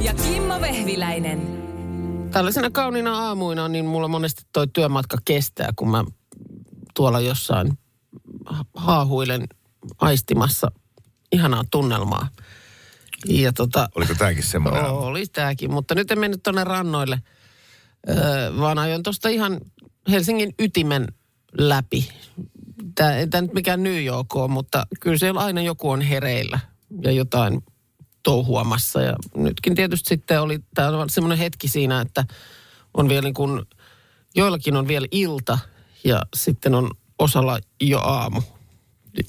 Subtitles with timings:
[0.00, 1.62] Ja Kimmo Vehviläinen.
[2.30, 6.04] Tällaisena kauniina aamuina niin mulla monesti toi työmatka kestää, kun mä
[6.94, 7.78] tuolla jossain
[8.74, 9.44] haahuilen
[10.00, 10.72] aistimassa
[11.32, 12.28] ihanaa tunnelmaa.
[13.28, 14.84] Ja tota, Oliko tämäkin semmoinen?
[14.84, 17.22] oli tämäkin, mutta nyt en mennyt tuonne rannoille,
[18.08, 18.16] öö,
[18.58, 19.60] vaan ajoin tuosta ihan
[20.10, 21.06] Helsingin ytimen
[21.58, 22.08] läpi.
[22.94, 26.60] Tämä ei tämä nyt mikään New York ole, mutta kyllä siellä aina joku on hereillä
[27.02, 27.62] ja jotain
[28.22, 29.02] touhuamassa.
[29.02, 32.24] Ja nytkin tietysti sitten oli tämä semmoinen hetki siinä, että
[32.94, 33.62] on vielä niin kuin,
[34.34, 35.58] joillakin on vielä ilta
[36.04, 38.42] ja sitten on osalla jo aamu.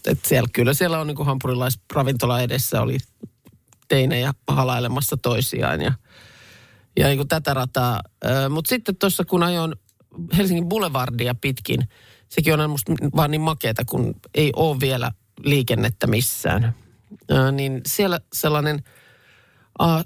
[0.05, 2.97] Et siellä, kyllä siellä on niin hampurilaisravintola edessä oli
[3.87, 5.93] teinejä halailemassa toisiaan ja,
[6.99, 7.99] ja niin kuin tätä rataa.
[8.49, 9.75] Mutta sitten tuossa kun ajoin
[10.37, 11.89] Helsingin Boulevardia pitkin,
[12.29, 15.11] sekin on musta vaan niin makeeta, kun ei ole vielä
[15.43, 16.75] liikennettä missään.
[17.51, 18.83] Niin siellä sellainen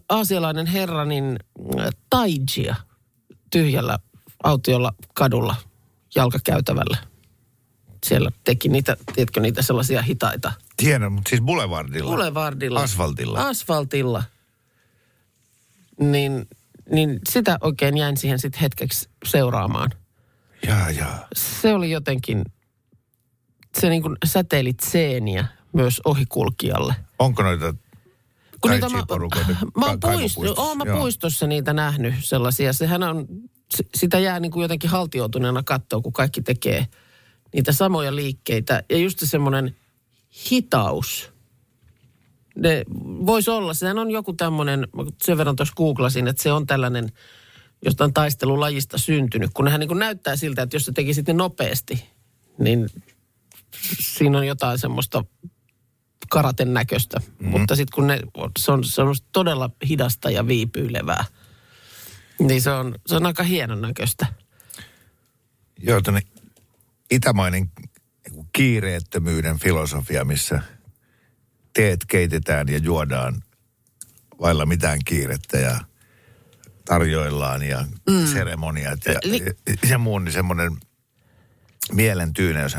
[0.10, 1.40] aasialainen herra, niin
[2.10, 2.76] taijia
[3.52, 4.00] tyhjällä
[4.44, 5.56] autiolla kadulla
[6.16, 6.98] jalkakäytävällä.
[8.06, 12.08] Siellä teki niitä, tiedätkö, niitä sellaisia hitaita Tiedän, mutta siis Boulevardilla.
[12.08, 12.82] Boulevardilla.
[12.82, 13.48] Asfaltilla.
[13.48, 14.24] Asfaltilla.
[16.00, 16.48] Niin,
[16.92, 19.92] niin sitä oikein jäin siihen sitten hetkeksi seuraamaan.
[20.68, 21.28] Jaa, jaa.
[21.36, 22.44] Se oli jotenkin,
[23.80, 26.96] se niin kuin säteilit seeniä myös ohikulkijalle.
[27.20, 27.74] Onko noita
[28.62, 30.62] Kun niitä taiji-porukoita mä oon, ka- puisto, kaivopuistossa?
[30.62, 30.98] oon mä Joo.
[30.98, 32.74] puistossa niitä nähnyt sellaisia.
[32.74, 33.28] Sehän on,
[33.96, 36.88] sitä jää niin kuin jotenkin haltioituneena katsoa, kun kaikki tekee
[37.54, 38.84] niitä samoja liikkeitä.
[38.90, 39.76] Ja just se semmoinen
[40.52, 41.32] hitaus.
[42.56, 42.84] Ne
[43.26, 44.88] voisi olla, sehän on joku tämmöinen,
[45.24, 47.12] sen verran tuossa googlasin, että se on tällainen
[47.86, 52.06] jostain taistelulajista syntynyt, kun nehän niin kuin näyttää siltä, että jos se tekisit ne nopeasti,
[52.60, 52.90] niin
[54.00, 55.24] siinä on jotain semmoista
[56.30, 57.20] karaten näköistä.
[57.20, 57.50] Mm-hmm.
[57.50, 58.20] Mutta sitten kun ne,
[58.60, 61.26] se on semmoista todella hidasta ja viipyilevää,
[62.40, 64.26] niin se on, se on aika hienon näköistä.
[65.80, 66.22] Joo, tuonne
[67.12, 67.72] itämainen
[68.54, 70.62] kiireettömyyden filosofia, missä
[71.74, 73.44] teet keitetään ja juodaan
[74.42, 75.80] vailla mitään kiirettä ja
[76.86, 78.26] tarjoillaan ja mm.
[78.26, 80.78] seremoniat ja, Eli- ja, ja muun, niin semmoinen
[81.92, 82.76] mielen tyyneys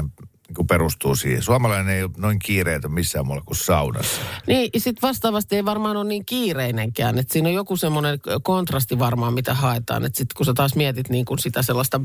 [0.56, 1.42] niin perustuu siihen.
[1.42, 4.20] Suomalainen ei ole noin kiireetön missään muualla kuin saunassa.
[4.46, 7.18] Niin, ja sitten vastaavasti ei varmaan ole niin kiireinenkään.
[7.18, 10.04] Että siinä on joku semmoinen kontrasti varmaan, mitä haetaan.
[10.04, 12.00] Että sitten kun sä taas mietit niin kuin sitä sellaista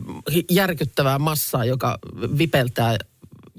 [0.51, 1.97] järkyttävää massaa, joka
[2.37, 2.97] vipeltää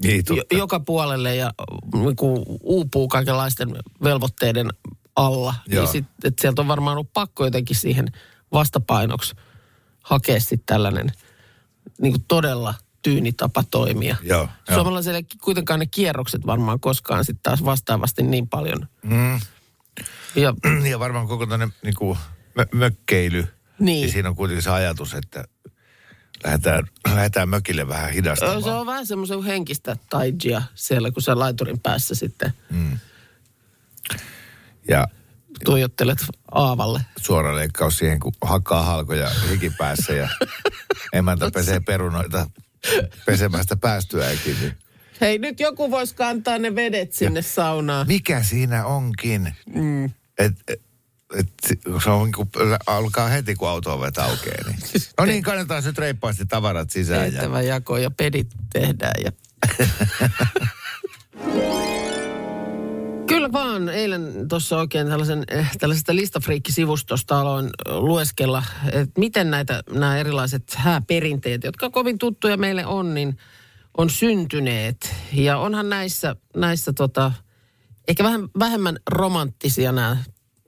[0.03, 0.55] Niin, totta.
[0.55, 1.53] joka puolelle ja
[1.93, 4.69] niin kuin uupuu kaikenlaisten velvoitteiden
[5.15, 5.55] alla.
[5.67, 5.83] Joo.
[5.83, 8.07] Niin sit, että sieltä on varmaan ollut pakko jotenkin siihen
[8.51, 9.35] vastapainoksi
[10.01, 11.11] hakea sitten tällainen
[12.01, 12.73] niin kuin todella
[13.05, 14.15] tyyni tapa toimia.
[14.23, 14.75] Joo, joo.
[14.77, 18.87] Suomalaisille ei kuitenkaan ne kierrokset varmaan koskaan sitten taas vastaavasti niin paljon.
[19.03, 19.39] Mm.
[20.35, 20.53] Ja
[20.91, 22.17] ja varmaan koko tämmöinen niin kuin
[22.59, 23.47] mö- mökkeily.
[23.79, 24.11] Niin.
[24.11, 25.43] siinä on kuitenkin se ajatus, että
[26.43, 26.83] lähdetään,
[27.15, 28.63] lähdetään mökille vähän hidastamaan.
[28.63, 32.53] se on vähän semmoisen henkistä taijia siellä, kun sä laiturin päässä sitten
[34.87, 35.07] Ja
[35.65, 36.17] tuijottelet
[36.51, 37.01] aavalle.
[37.21, 40.29] suora leikkaus siihen, kun hakkaa halkoja hikipäässä ja
[41.13, 42.49] emäntä pesee perunoita
[43.25, 44.55] pesemästä päästyäänkin.
[44.61, 44.73] Niin
[45.21, 48.07] Hei, nyt joku voisi kantaa ne vedet sinne saunaan.
[48.07, 49.55] mikä siinä onkin?
[49.75, 50.05] Mm.
[50.05, 50.81] Et, et,
[51.39, 51.47] et,
[52.03, 52.49] se on, kun
[52.87, 54.67] alkaa heti, kun auto ovet aukeaa.
[54.67, 54.77] Niin.
[55.17, 57.25] No niin, kannetaan nyt reippaasti tavarat sisään.
[57.25, 59.23] Ja, Tehtävä jako ja pedit tehdään.
[59.23, 59.31] Ja...
[63.27, 63.89] Kyllä vaan.
[63.89, 71.63] Eilen tuossa oikein tällaisen, eh, tällaisesta listafriikkisivustosta aloin lueskella, että miten näitä, nämä erilaiset hääperinteet,
[71.63, 73.37] jotka kovin tuttuja meille on, niin
[73.97, 75.15] on syntyneet.
[75.33, 77.31] Ja onhan näissä, näissä tota,
[78.07, 80.17] ehkä vähän vähemmän romanttisia nämä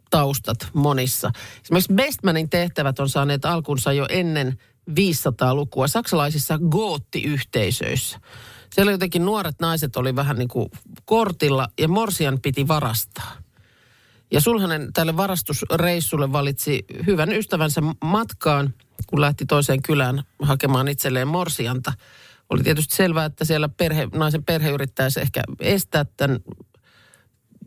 [0.09, 1.31] taustat monissa.
[1.63, 4.57] Esimerkiksi Bestmanin tehtävät on saaneet alkunsa jo ennen
[4.89, 8.19] 500-lukua saksalaisissa goottiyhteisöissä.
[8.73, 10.69] Siellä jotenkin nuoret naiset oli vähän niin kuin
[11.05, 13.31] kortilla ja morsian piti varastaa.
[14.31, 18.73] Ja Sulhanen tälle varastusreissulle valitsi hyvän ystävänsä matkaan,
[19.07, 21.93] kun lähti toiseen kylään hakemaan itselleen morsianta.
[22.49, 26.39] Oli tietysti selvää, että siellä perhe, naisen perhe yrittäisi ehkä estää tämän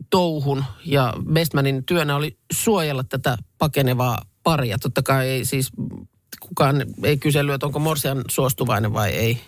[0.09, 4.77] touhun ja Bestmanin työnä oli suojella tätä pakenevaa paria.
[4.77, 5.71] Totta kai ei siis
[6.39, 9.41] kukaan ei kysely, että onko Morsian suostuvainen vai ei.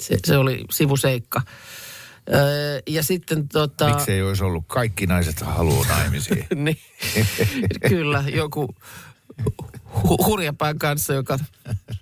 [0.00, 1.42] Se, se oli sivuseikka.
[2.34, 3.88] Öö, ja sitten tota...
[3.88, 6.46] Miksi ei olisi ollut kaikki naiset haluaa naimisiin?
[6.64, 6.78] niin,
[7.88, 8.74] kyllä, joku
[9.94, 11.38] hu- hurjapään kanssa, joka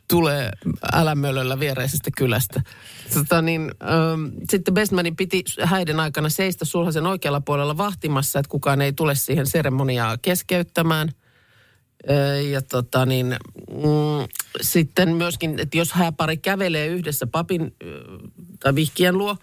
[0.09, 0.51] tulee
[0.93, 2.63] älämölöllä viereisestä kylästä.
[3.15, 8.81] Tota niin, ähm, sitten Bestmanin piti häiden aikana seistä sulhasen oikealla puolella vahtimassa, että kukaan
[8.81, 11.09] ei tule siihen seremoniaa keskeyttämään.
[12.51, 13.37] Ja tota niin,
[13.71, 14.29] mm,
[14.61, 17.75] sitten myöskin, että jos hääpari kävelee yhdessä papin
[18.61, 19.37] tai vihkien luo,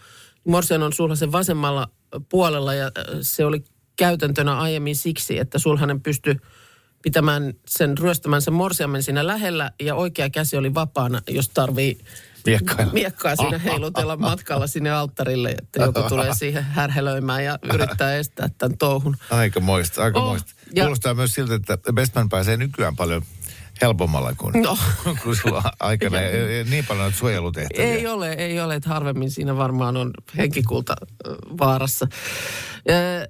[0.43, 1.87] Morsian on sulhasen vasemmalla
[2.29, 2.91] puolella ja
[3.21, 3.63] se oli
[3.95, 6.35] käytäntönä aiemmin siksi, että sulhanen pystyi
[7.01, 11.97] pitämään sen ryöstämänsä morsiamen siinä lähellä ja oikea käsi oli vapaana, jos tarvii
[12.45, 12.93] Miekkailla.
[12.93, 18.77] miekkaa siinä heilutella matkalla sinne alttarille, että joku tulee siihen härhelöimään ja yrittää estää tämän
[18.77, 19.17] touhun.
[19.29, 20.51] Aika moista, aika Oh, moista.
[20.75, 23.21] ja- Kuulostaa myös siltä, että Bestman pääsee nykyään paljon
[23.81, 24.77] helpommalla kuin, No.
[25.23, 27.93] kun sulla aikana ei, ei, niin paljon suojelutehtäviä.
[27.93, 30.95] Ei ole, ei ole, että harvemmin siinä varmaan on henkikulta
[31.57, 32.07] vaarassa.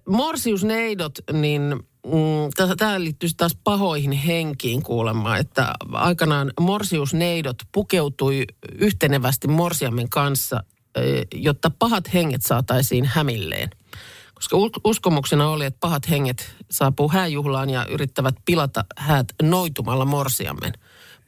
[0.09, 1.61] Morsiusneidot, niin
[2.05, 8.45] mm, tämä liittyy taas pahoihin henkiin kuulemma, että aikanaan morsiusneidot pukeutui
[8.77, 10.63] yhtenevästi morsiamen kanssa,
[11.33, 13.69] jotta pahat henget saataisiin hämilleen.
[14.33, 20.73] Koska us- uskomuksena oli, että pahat henget saapuu hääjuhlaan ja yrittävät pilata häät noitumalla morsiamen.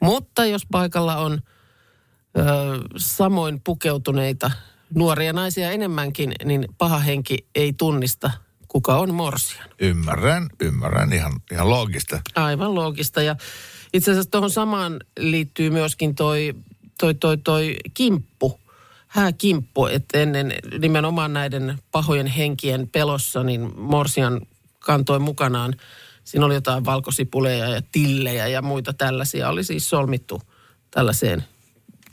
[0.00, 1.32] Mutta jos paikalla on
[2.38, 2.42] ö,
[2.96, 4.50] samoin pukeutuneita
[4.94, 8.30] nuoria naisia enemmänkin, niin paha henki ei tunnista,
[8.68, 9.68] kuka on morsian.
[9.80, 11.12] Ymmärrän, ymmärrän.
[11.12, 12.20] Ihan, ihan loogista.
[12.34, 13.22] Aivan loogista.
[13.22, 13.36] Ja
[13.92, 16.54] itse asiassa tuohon samaan liittyy myöskin toi,
[16.98, 18.60] toi, toi, toi kimppu,
[19.06, 24.40] hääkimppu, että ennen nimenomaan näiden pahojen henkien pelossa, niin Morsian
[24.78, 25.74] kantoi mukanaan,
[26.24, 30.42] siinä oli jotain valkosipuleja ja tillejä ja muita tällaisia, oli siis solmittu
[30.90, 31.44] tällaiseen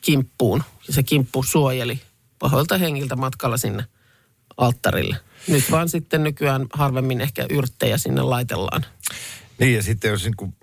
[0.02, 0.64] kimppuun.
[0.88, 2.02] Ja se kimppu suojeli
[2.40, 3.86] pahoilta hengiltä matkalla sinne
[4.58, 5.18] alttarille.
[5.48, 8.86] Nyt vaan sitten nykyään harvemmin ehkä yrttejä sinne laitellaan.
[9.60, 10.56] Niin ja sitten jos niin kuin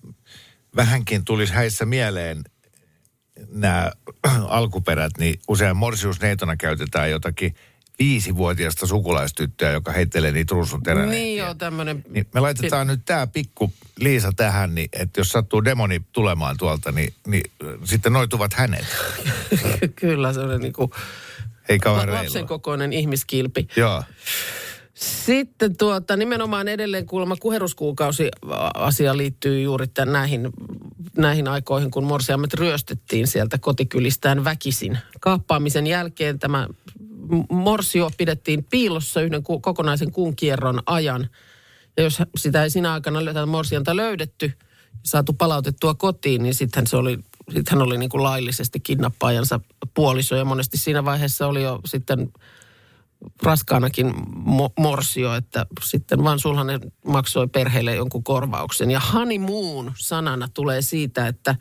[0.76, 2.44] vähänkin tulisi häissä mieleen
[3.48, 3.92] nämä
[4.48, 7.54] alkuperät, niin usein morsiusneitona käytetään jotakin
[7.98, 10.82] viisivuotiaista sukulaistyttöä, joka heittelee niitä ruusun.
[11.10, 12.04] Niin joo, tämmöinen.
[12.08, 16.92] Niin me laitetaan nyt tämä pikku Liisa tähän, niin että jos sattuu demoni tulemaan tuolta,
[16.92, 17.50] niin, niin
[17.84, 18.86] sitten noituvat hänet.
[20.00, 20.90] Kyllä, se on niin kuin
[21.68, 23.68] Ei kauhean lapsen kokoinen ihmiskilpi.
[23.76, 24.02] Joo.
[25.02, 28.28] Sitten tuota, nimenomaan edelleen kuulemma kuheruskuukausi
[28.74, 30.50] asia liittyy juuri tämän näihin,
[31.16, 34.98] näihin aikoihin, kun morsiamet ryöstettiin sieltä kotikylistään väkisin.
[35.20, 36.68] Kaappaamisen jälkeen tämä
[37.50, 41.28] morsio pidettiin piilossa yhden ku, kokonaisen kuun kierron ajan.
[41.96, 44.52] Ja jos sitä ei sinä aikana lö- tätä morsianta löydetty,
[45.02, 47.18] saatu palautettua kotiin, niin sitten se oli,
[47.54, 49.60] sit hän oli niin kuin laillisesti kidnappaajansa
[49.94, 50.36] puoliso.
[50.36, 52.32] Ja monesti siinä vaiheessa oli jo sitten
[53.42, 58.90] raskaanakin mo- morsio, että sitten vaan sulhanen maksoi perheelle jonkun korvauksen.
[58.90, 61.56] Ja honeymoon sanana tulee siitä, että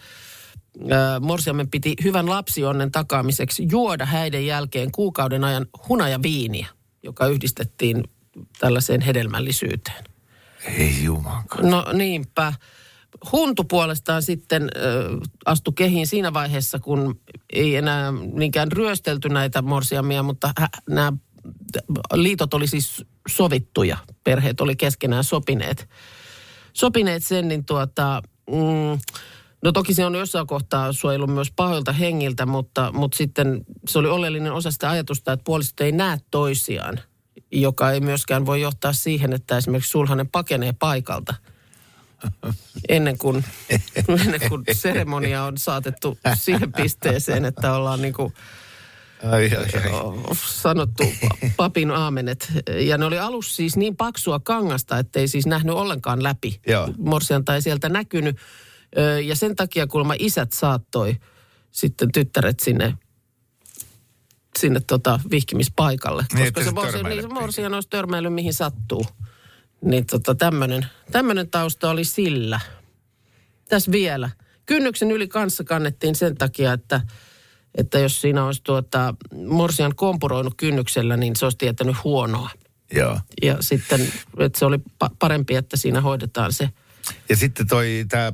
[1.22, 6.68] morsiamen piti hyvän lapsionnen takaamiseksi juoda häiden jälkeen kuukauden ajan hunajaviiniä,
[7.04, 8.04] joka yhdistettiin
[8.60, 10.04] tällaiseen hedelmällisyyteen.
[10.78, 11.70] Ei jumankaan.
[11.70, 12.54] No niinpä.
[13.32, 17.20] Huntu puolestaan sitten ö, astui kehiin siinä vaiheessa, kun
[17.54, 21.14] ei enää niinkään ryöstelty näitä morsiamia, mutta hä, nämä
[22.14, 23.98] liitot oli siis sovittuja.
[24.24, 25.90] Perheet oli keskenään sopineet,
[26.74, 28.22] sopineet sen, niin tuota,
[28.52, 29.00] mm,
[29.64, 34.08] no toki se on jossain kohtaa suojellut myös pahoilta hengiltä, mutta, mutta sitten se oli
[34.08, 37.00] oleellinen osa sitä ajatusta, että puolisot ei näe toisiaan,
[37.52, 41.34] joka ei myöskään voi johtaa siihen, että esimerkiksi sulhanen pakenee paikalta
[42.90, 43.46] ennen kuin,
[44.26, 48.34] ennen kuin seremonia on saatettu siihen pisteeseen, että ollaan niin kuin
[49.24, 50.36] Ai, ai, ai.
[50.46, 51.04] sanottu
[51.58, 52.52] papin aamenet.
[52.80, 56.60] Ja ne oli alussa siis niin paksua kangasta, ettei siis nähnyt ollenkaan läpi.
[56.68, 56.90] Joo.
[56.98, 58.38] Morsianta ei sieltä näkynyt.
[59.24, 61.16] Ja sen takia kuulemma isät saattoi
[61.72, 62.94] sitten tyttäret sinne
[64.60, 66.26] sinne tota vihkimispaikalle.
[66.34, 69.06] Niin, Koska se, morsian, niin se morsian olisi törmäillyt mihin sattuu.
[69.82, 72.60] Niin tota tämmöinen tämmönen tausta oli sillä.
[73.70, 74.30] Tässä vielä.
[74.66, 77.02] Kynnyksen yli kanssa kannettiin sen takia, että,
[77.76, 79.14] että jos siinä olisi tuota,
[79.48, 82.50] morsian kompuroinut kynnyksellä, niin se olisi tietänyt huonoa.
[82.94, 83.20] Joo.
[83.42, 84.02] Ja sitten,
[84.40, 86.70] että se oli pa- parempi, että siinä hoidetaan se.
[87.30, 88.34] Ja sitten toi tämä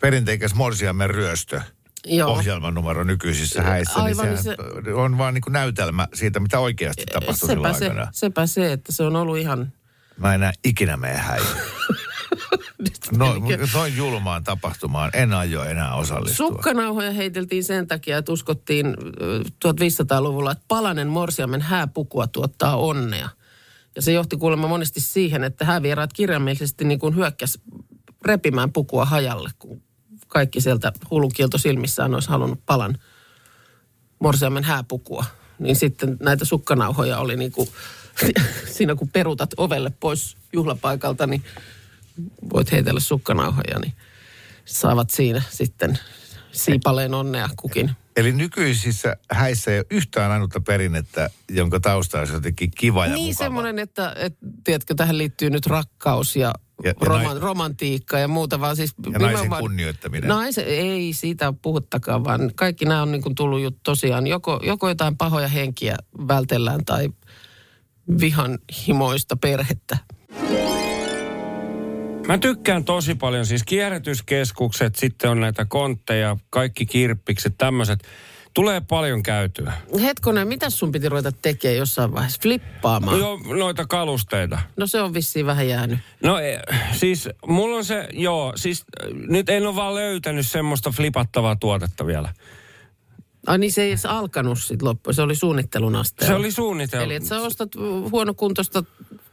[0.00, 1.60] perinteikäs morsiamen ryöstö.
[2.06, 2.30] Joo.
[2.30, 4.42] ohjelman numero nykyisissä häissä, Aivan, niin niin
[4.84, 8.08] sehän on vaan niin näytelmä siitä, mitä oikeasti tapahtui Sepä silloin se, aikana.
[8.12, 9.72] sepä se, että se on ollut ihan...
[10.16, 11.48] Mä en enää ikinä mene häihin.
[13.18, 13.34] No,
[13.74, 16.46] noin julmaan tapahtumaan en aio enää osallistua.
[16.46, 23.28] Sukkanauhoja heiteltiin sen takia, että uskottiin ö, 1500-luvulla, että palanen morsiamen hääpukua tuottaa onnea.
[23.96, 27.58] Ja se johti kuulemma monesti siihen, että häävieraat kirjaimellisesti niin kuin hyökkäs
[28.24, 29.82] repimään pukua hajalle, kun
[30.28, 32.98] kaikki sieltä hullukielto silmissään olisi halunnut palan
[34.18, 35.24] morsiamen hääpukua.
[35.58, 37.68] Niin sitten näitä sukkanauhoja oli niin kuin,
[38.76, 41.44] siinä kun perutat ovelle pois juhlapaikalta, niin
[42.54, 43.92] voit heitellä sukkanauhoja, niin
[44.64, 45.98] saavat siinä sitten
[46.52, 47.90] siipaleen onnea kukin.
[48.16, 53.26] Eli nykyisissä häissä ei ole yhtään ainutta perinnettä, jonka tausta olisi jotenkin kiva ja niin
[53.26, 53.44] mukava.
[53.44, 56.52] semmoinen, että, että tiedätkö, tähän liittyy nyt rakkaus ja,
[56.84, 58.94] Ja- ja roma- nai- romantiikka ja muuta, vaan siis...
[59.04, 60.28] Ja naisen nimenomaan- kunnioittaminen.
[60.28, 64.88] Naisen, ei siitä puhuttakaan, vaan kaikki nämä on niin kuin tullut just tosiaan, joko, joko
[64.88, 65.96] jotain pahoja henkiä
[66.28, 67.08] vältellään tai
[68.20, 69.98] vihan himoista perhettä.
[72.26, 78.04] Mä tykkään tosi paljon, siis kierrätyskeskukset, sitten on näitä kontteja, kaikki kirppikset, tämmöiset.
[78.54, 79.72] Tulee paljon käytyä.
[80.02, 82.38] Hetkonen, mitä sun piti ruveta tekemään jossain vaiheessa?
[82.42, 83.18] Flippaamaan?
[83.18, 84.58] Jo, noita kalusteita.
[84.76, 85.98] No se on vissiin vähän jäänyt.
[86.22, 86.60] No eh,
[86.92, 92.06] siis mulla on se, joo, siis äh, nyt en ole vaan löytänyt semmoista flipattavaa tuotetta
[92.06, 92.34] vielä.
[93.46, 96.34] Ai niin se ei edes alkanut sitten loppuun, se oli suunnittelun asteella.
[96.34, 97.04] Se oli suunnitelma.
[97.04, 97.68] Eli että sä ostat
[98.10, 98.84] huonokuntoista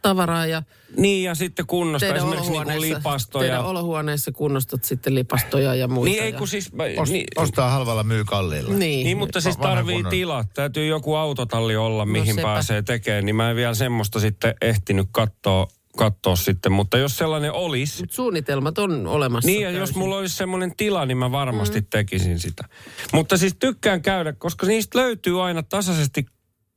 [0.02, 0.64] tavaraa ja
[0.98, 3.42] Niin ja sitten kunnosta teidän esimerkiksi olohuoneessa, lipastoja.
[3.48, 6.12] teidän olohuoneessa kunnostat sitten lipastoja ja muita.
[6.12, 6.38] Niin ei ja...
[6.38, 6.74] kun siis...
[6.74, 8.74] mä- Ost, niin, Ostaa halvalla, myy kalliilla.
[8.74, 9.06] Niin.
[9.06, 10.48] Niin, mutta siis tarvii tilat.
[10.54, 12.48] Täytyy joku autotalli olla, mihin sepä.
[12.48, 13.26] pääsee tekemään.
[13.26, 15.68] Niin mä en vielä semmoista sitten ehtinyt katsoa,
[15.98, 16.72] katsoa sitten.
[16.72, 19.48] Mutta jos sellainen olisi, Mut suunnitelmat on olemassa.
[19.48, 19.98] niin ja jos täysin.
[19.98, 21.88] mulla olisi semmoinen tila, niin mä varmasti mm.
[21.90, 22.64] tekisin sitä.
[23.14, 26.26] Mutta siis tykkään käydä, koska niistä löytyy aina tasaisesti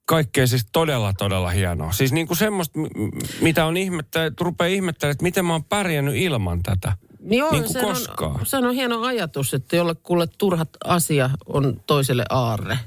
[0.04, 1.92] kaikkea siis todella, todella hienoa.
[1.92, 2.78] Siis niin kuin semmoista,
[3.40, 6.92] mitä on ihmettä, rupeaa ihmettelemään, että miten mä oon pärjännyt ilman tätä.
[7.20, 8.40] niin on, niin kuin sehän koskaan.
[8.40, 12.78] On, sehän on hieno ajatus, että jollekulle turhat asia on toiselle aarre.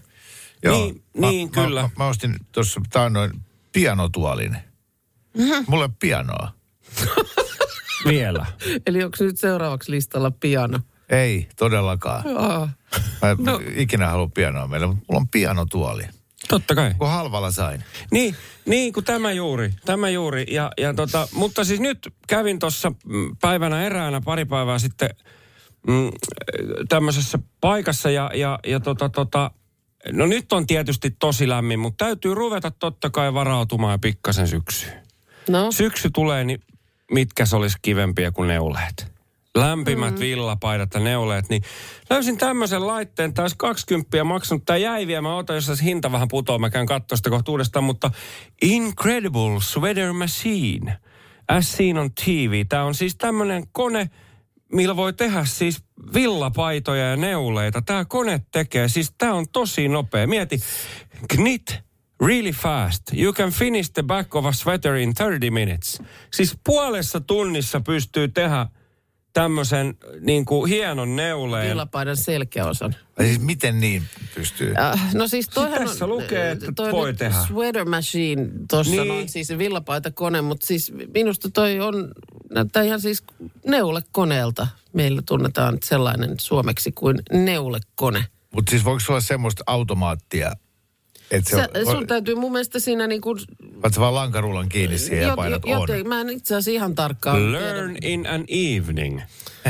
[0.65, 1.81] Niin, niin, mä, kyllä.
[1.81, 3.31] Mä, mä ostin tuossa taannoin
[3.73, 4.57] pianotuolin.
[5.37, 5.63] Mhm.
[5.67, 6.51] Mulla ei ole pianoa.
[8.07, 8.45] Vielä.
[8.87, 10.79] Eli onko nyt seuraavaksi listalla piano?
[11.09, 12.23] Ei, todellakaan.
[12.37, 12.69] Aa.
[13.21, 13.61] Mä en no.
[13.75, 16.03] ikinä halua pianoa meille, mutta mulla on pianotuoli.
[16.47, 16.93] Totta kai.
[16.97, 17.83] Kun halvalla sain.
[18.11, 18.35] Niin,
[18.65, 20.45] niin kuin tämä juuri, tämä juuri.
[20.51, 22.91] Ja, ja tota, mutta siis nyt kävin tuossa
[23.41, 25.09] päivänä eräänä pari päivää sitten
[25.87, 26.11] mm,
[26.89, 29.51] tämmöisessä paikassa ja, ja, ja tota, tota,
[30.11, 35.07] no nyt on tietysti tosi lämmin, mutta täytyy ruveta totta kai varautumaan pikkasen syksyyn.
[35.49, 36.59] No, Syksy tulee, niin
[37.11, 39.16] mitkä se olisi kivempiä kuin neuleet?
[39.59, 40.19] Lämpimät mm.
[40.19, 41.61] villapaidat ja neuleet, niin
[42.09, 46.27] löysin tämmöisen laitteen, tämä olisi 20 maksanut, tämä jäi vielä, mä otan, jos hinta vähän
[46.27, 48.11] putoaa, mä käyn katsoa sitä kohta uudestaan, mutta
[48.61, 50.97] Incredible Sweater Machine,
[51.47, 54.09] as seen on TV, tämä on siis tämmöinen kone,
[54.73, 55.83] millä voi tehdä siis
[56.13, 57.81] villapaitoja ja neuleita.
[57.81, 60.27] Tämä kone tekee, siis tämä on tosi nopea.
[60.27, 60.59] Mieti,
[61.35, 61.79] knit
[62.25, 63.01] really fast.
[63.13, 66.01] You can finish the back of a sweater in 30 minutes.
[66.33, 68.67] Siis puolessa tunnissa pystyy tehdä
[69.41, 71.69] tämmöisen niin kuin hienon neuleen.
[71.69, 72.95] villapaidan selkäosan.
[73.21, 74.03] Siis miten niin
[74.35, 74.73] pystyy?
[74.79, 77.35] Äh, no siis toihan tässä on, lukee, että toi voi tehdä.
[77.47, 79.07] Sweater Machine tuossa Niin.
[79.07, 82.11] noin, siis villapaita-kone, mutta siis minusta toi on,
[82.51, 83.23] näyttää ihan siis
[83.67, 84.67] neulekoneelta.
[84.93, 88.25] Meillä tunnetaan sellainen suomeksi kuin neulekone.
[88.53, 90.51] Mutta siis voiko sulla semmoista automaattia,
[91.31, 93.39] että se, Sä, on, sun täytyy mun mielestä siinä niin kuin,
[93.93, 95.71] sä vaan lankarullan kiinni siihen ja painat on.
[95.71, 99.21] joten, mä en itse asiassa ihan tarkkaan Learn in an evening.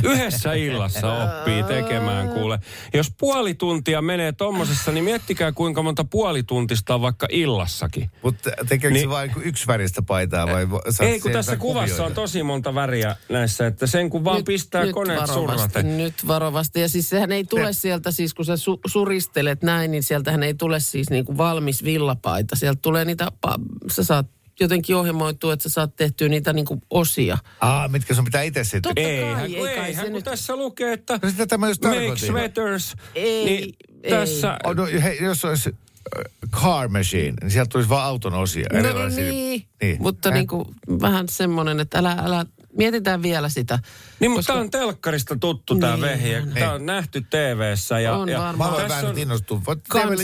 [0.03, 2.59] Yhdessä illassa oppii tekemään, kuule.
[2.93, 8.11] Jos puoli tuntia menee tommosessa, niin miettikää kuinka monta puolituntista on vaikka illassakin.
[8.23, 9.01] Mutta tekeekö niin.
[9.03, 10.67] Se vain yksi väristä paitaa vai?
[10.99, 12.15] Ei, kun tässä kuvassa on kuvioita?
[12.15, 15.97] tosi monta väriä näissä, että sen kun vaan pistää nyt koneet varovasti, surraten.
[15.97, 16.81] Nyt varovasti.
[16.81, 20.43] Ja siis sehän ei tule Ne- sieltä siis, kun sä su- suristelet näin, niin sieltähän
[20.43, 22.55] ei tule siis niin kuin valmis villapaita.
[22.55, 23.31] Sieltä tulee niitä,
[23.91, 27.37] sä saat jotenkin ohjelmoitua, että sä saat tehtyä niitä niin kuin osia.
[27.61, 28.81] Aa, mitkä sun pitää itse sitten?
[28.81, 31.47] Totta Eihän, kai, kun, ei kai eihän, se kun nyt- tässä lukee, että No sitä
[31.47, 32.27] tämä just make tarkoitin.
[32.27, 32.95] sweaters.
[33.15, 34.09] Ei, niin ei.
[34.11, 38.67] tässä, Oh, no, hei, jos olisi äh, car machine, niin sieltä tulisi vaan auton osia.
[38.73, 39.23] No erilaisia.
[39.31, 39.97] niin, niin.
[40.01, 40.35] mutta Äh?
[40.35, 40.65] niin kuin
[41.01, 42.45] vähän semmoinen, että älä, älä,
[42.77, 43.79] mietitään vielä sitä.
[44.19, 46.41] Niin, mutta Koska- tämä on telkkarista tuttu tämä Niin, vehje.
[46.41, 46.49] on.
[46.53, 47.99] Tämä on nähty TV-ssä.
[47.99, 48.71] Ja, On ja varmaan.
[48.73, 49.15] Mä tässä vähän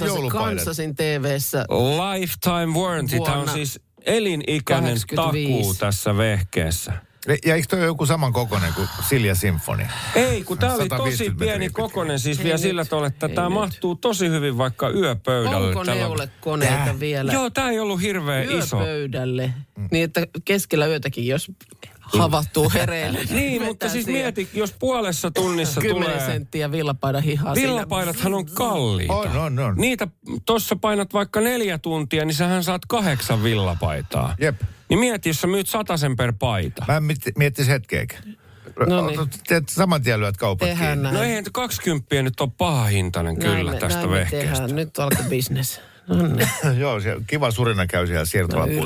[0.05, 0.55] joulupaidat.
[0.55, 1.65] Kansasin TV-ssä.
[1.69, 3.15] lifetime warranty.
[3.19, 5.49] Tämä on Vuonna siis elinikäinen 85.
[5.49, 6.93] takuu tässä vehkeessä.
[7.45, 9.83] Ja eikö toi joku saman kokoinen kuin Silja Symphony?
[10.15, 13.29] Ei, kun tämä oli 150 tosi pieni kokonen, siis Ei vielä nyt, sillä tavalla, että
[13.29, 15.67] tämä mahtuu tosi hyvin vaikka yöpöydälle.
[15.67, 16.99] Onko Tällä- neulekoneita Tää?
[16.99, 17.33] vielä?
[17.33, 18.77] Joo, tämä ei ollut hirveän iso.
[18.77, 19.53] Yöpöydälle.
[19.91, 21.51] Niin, että keskellä yötäkin, jos
[22.17, 23.19] havahtuu hereille.
[23.29, 26.25] Niin, mutta siis siihen mieti, jos puolessa tunnissa 10 tulee...
[26.25, 27.55] senttiä villapaidan hihaa.
[27.55, 29.13] Villapaidathan on kalliita.
[29.13, 29.75] On, on, on.
[29.77, 30.07] Niitä,
[30.45, 34.35] tossa painat vaikka neljä tuntia, niin sähän saat kahdeksan villapaitaa.
[34.39, 34.61] Jep.
[34.89, 36.85] Niin mieti, jos sä myyt sen per paita.
[36.87, 37.03] Mä en
[37.37, 38.23] miettis hetkeäkään.
[38.87, 39.19] No niin.
[39.47, 41.03] Teet saman tien lyöt kaupat Tehdään kiinni.
[41.03, 41.15] näin.
[41.15, 44.49] No eihän 20 nyt ole paha hintainen Näin kyllä me- tästä näin vehkeestä.
[44.49, 44.75] tehdään.
[44.75, 45.81] Nyt alkoi bisnes.
[46.07, 46.49] No niin.
[46.81, 48.85] Joo, siellä kiva surina käy siellä siirtolan No,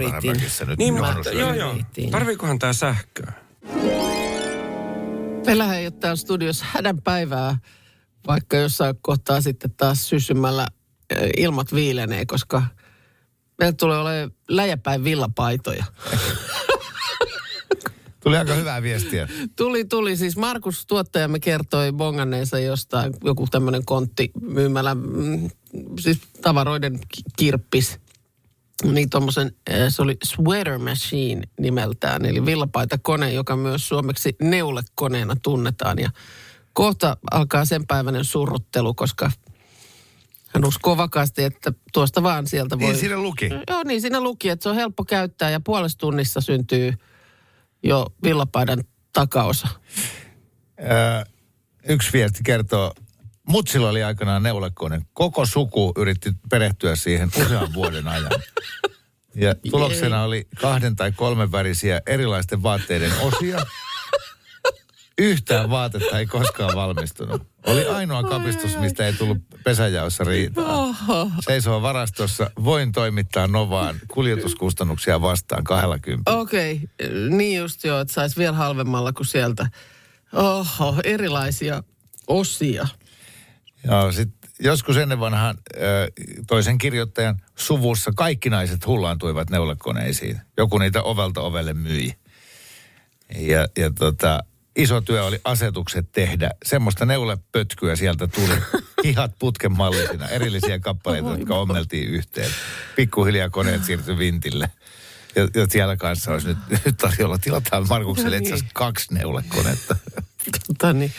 [0.65, 0.77] nyt.
[0.77, 1.75] Niin, mutta, joo, joo.
[2.11, 3.33] Tarviikohan tää sähköä?
[5.45, 7.57] Meillähän ei ole täällä studiossa hädän päivää,
[8.27, 10.67] vaikka jossain kohtaa sitten taas sysymällä
[11.09, 12.63] eh, ilmat viilenee, koska
[13.59, 15.85] meillä tulee olemaan läjäpäin villapaitoja.
[18.27, 19.27] Tuli aika hyvää viestiä.
[19.55, 20.17] Tuli, tuli.
[20.17, 25.49] Siis Markus tuottajamme kertoi bonganneensa jostain, joku tämmöinen kontti myymällä, mm,
[25.99, 27.99] siis tavaroiden ki- kirppis.
[28.83, 35.99] Niin tommosen, eh, se oli Sweater Machine nimeltään, eli villapaitakone, joka myös suomeksi neulekoneena tunnetaan.
[35.99, 36.09] Ja
[36.73, 39.31] kohta alkaa sen päiväinen surruttelu, koska
[40.47, 42.87] hän uskoo vakaasti, että tuosta vaan sieltä voi...
[42.87, 43.49] Niin siinä luki.
[43.69, 46.93] Joo, niin siinä luki, että se on helppo käyttää ja puolessa tunnissa syntyy
[47.87, 49.67] jo villapaidan takaosa.
[50.79, 51.23] Öö,
[51.89, 52.93] yksi viesti kertoo,
[53.47, 55.01] Mutsilla oli aikanaan neulekone.
[55.13, 58.31] Koko suku yritti perehtyä siihen usean vuoden ajan.
[59.35, 63.57] Ja tuloksena oli kahden tai kolmen värisiä erilaisten vaatteiden osia.
[65.17, 67.41] Yhtään vaatetta ei koskaan valmistunut.
[67.65, 70.95] Oli ainoa kapistus, mistä ei tullut pesäjaossa riitaa.
[71.39, 76.31] Seisoo varastossa, voin toimittaa Novaan kuljetuskustannuksia vastaan 20.
[76.31, 77.29] Okei, okay.
[77.29, 79.69] niin just joo, että saisi vielä halvemmalla kuin sieltä.
[80.33, 81.83] Oho, erilaisia
[82.27, 82.87] osia.
[83.83, 85.57] Ja sit joskus ennen vanhan
[86.47, 90.41] toisen kirjoittajan suvussa kaikki naiset hullaantuivat neulekoneisiin.
[90.57, 92.13] Joku niitä ovelta ovelle myi.
[93.35, 94.43] Ja, ja tota,
[94.77, 96.51] iso työ oli asetukset tehdä.
[96.65, 98.61] Semmoista neulepötkyä sieltä tuli.
[99.03, 102.51] Hihat putken mallisina, erillisiä kappaleita, jotka ommeltiin yhteen.
[102.95, 104.69] Pikkuhiljaa koneet siirtyi vintille.
[105.35, 107.37] Ja, ja siellä kanssa olisi nyt, nyt tarjolla.
[107.37, 108.73] Tilataan Markukselle No itse asiassa niin.
[108.73, 109.95] kaksi neulekonetta.
[110.67, 111.13] Tota niin.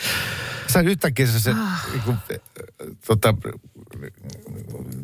[0.67, 1.53] Sä yhtäkkiä se, se
[1.91, 2.39] niinku, eh,
[3.07, 3.33] tota,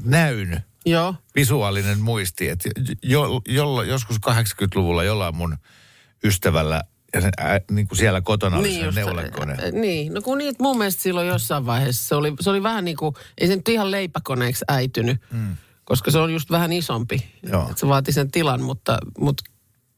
[0.04, 1.16] näyn Joo.
[1.36, 2.70] visuaalinen muisti, että
[3.04, 5.58] jo, jo, joskus 80-luvulla jollain mun
[6.24, 6.84] ystävällä
[7.16, 9.54] ja sen, ä, niin kuin siellä kotona oli niin just, neulekone.
[9.54, 12.86] ä, Niin, no kun niitä mun mielestä silloin jossain vaiheessa se oli, se oli vähän
[12.86, 15.56] niin kuin, ei se nyt ihan leipäkoneeksi äitynyt, mm.
[15.84, 17.26] koska se on just vähän isompi.
[17.52, 17.70] Joo.
[17.72, 19.44] Et se vaati sen tilan, mutta, mutta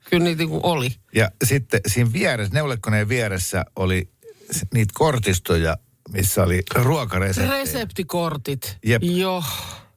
[0.10, 0.90] kyllä niitä niin kuin oli.
[1.16, 4.10] Ja sitten siinä vieressä, neulekoneen vieressä oli
[4.74, 5.78] niitä kortistoja,
[6.12, 7.60] missä oli ruokareseptejä.
[7.60, 8.78] Reseptikortit.
[8.86, 9.04] Jep.
[9.04, 9.44] Joo.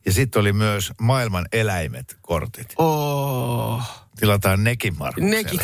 [0.07, 2.75] ja sitten oli myös maailman eläimet kortit.
[2.79, 3.83] Oh.
[4.21, 5.37] Tilataan nekin Markukselle.
[5.37, 5.61] Nekin.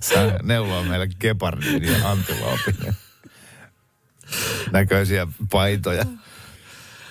[0.00, 2.76] Saa neuloa meille gepardin ja antiloopin.
[4.72, 6.04] Näköisiä paitoja.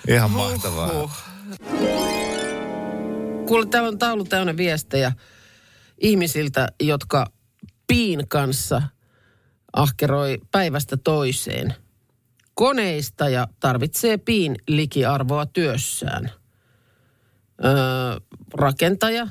[0.08, 0.88] Ihan mahtavaa.
[0.94, 1.12] Huh.
[3.48, 5.12] Kuule, täällä on taulu täynnä viestejä
[5.98, 7.32] ihmisiltä, jotka
[7.88, 8.82] piin kanssa
[9.74, 11.76] ahkeroi päivästä toiseen.
[12.54, 16.32] Koneistaja tarvitsee piin likiarvoa työssään.
[17.65, 18.19] Öö,
[18.54, 19.28] rakentaja,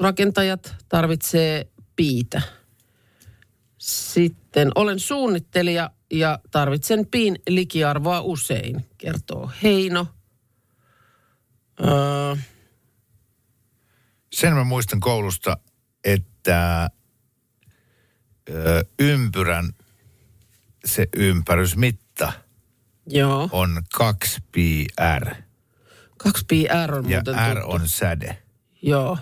[0.00, 1.66] rakentajat tarvitsee
[1.96, 2.42] piitä.
[3.78, 10.06] Sitten olen suunnittelija ja tarvitsen piin likiarvoa usein, kertoo Heino.
[11.80, 12.36] Öö,
[14.32, 15.56] Sen mä muistan koulusta,
[16.04, 16.90] että
[18.48, 19.72] ö, ympyrän
[20.84, 22.32] se ympärysmitta
[23.06, 24.86] joo, on 2 pi
[25.18, 25.45] r
[26.26, 27.70] 2 pi R on ja muuten r tuttu.
[27.70, 28.38] on säde.
[28.82, 29.18] Joo.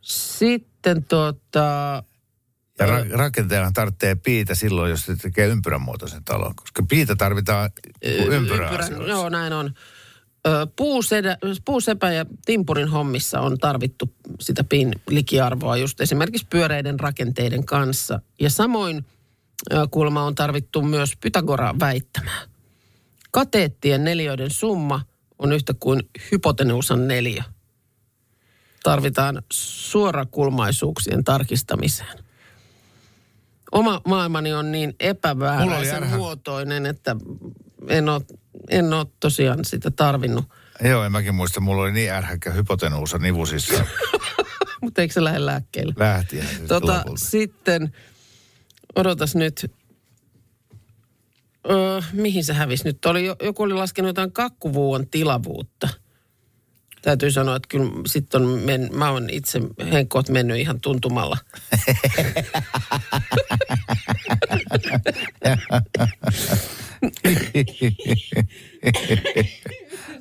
[0.00, 2.02] Sitten tota,
[2.78, 7.70] Ja ra- rakentajahan tarvitsee piitä silloin, jos se tekee ympyrän muotoisen talon, koska piitä tarvitaan
[8.02, 9.74] ympyrän ympyrän- Joo, näin on.
[10.46, 17.66] Ö, Puusedä, puusepä ja timpurin hommissa on tarvittu sitä pin likiarvoa just esimerkiksi pyöreiden rakenteiden
[17.66, 18.20] kanssa.
[18.40, 19.04] Ja samoin
[19.72, 22.40] ö, kuulemma on tarvittu myös Pythagoraa väittämää.
[23.30, 25.00] Kateettien neljöiden summa
[25.38, 27.44] on yhtä kuin hypotenuusan neljä.
[28.82, 32.18] Tarvitaan suorakulmaisuuksien tarkistamiseen.
[33.72, 34.94] Oma maailmani on niin
[35.96, 37.16] ärhä- muotoinen, että
[37.88, 38.20] en ole,
[38.70, 40.44] en ole tosiaan sitä tarvinnut.
[40.84, 43.84] Joo, en mäkin muista, mulla oli niin ärhäkkä hypotenuusa nivusissa
[44.82, 45.94] Mutta eikö se lähde lääkkeelle?
[45.96, 46.46] lähtien.
[46.46, 47.24] siis Tota, lopulta.
[47.24, 47.92] sitten,
[48.96, 49.72] odotas nyt,
[51.70, 53.06] öö, mihin se hävisi nyt?
[53.06, 55.88] Oli, jo- joku oli laskenut jotain kakkuvuon tilavuutta.
[57.02, 59.60] täytyy sanoa, että kyllä sitten on, men, mä oon itse
[59.92, 61.36] henkkoot mennyt ihan tuntumalla.